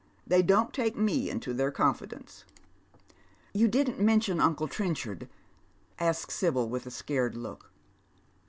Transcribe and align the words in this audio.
They 0.25 0.41
don't 0.41 0.73
take 0.73 0.95
me 0.97 1.29
into 1.29 1.53
their 1.53 1.69
confidence."" 1.69 2.43
Yon 3.53 3.69
didn't 3.69 3.99
mention 3.99 4.41
uncle 4.41 4.67
Trenchard?" 4.67 5.29
asks 5.99 6.33
Sibyl, 6.33 6.67
vniix 6.67 6.87
a 6.87 6.89
scared 6.89 7.37
look. 7.37 7.69